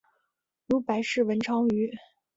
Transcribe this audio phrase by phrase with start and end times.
[0.65, 1.95] 如白氏文昌鱼。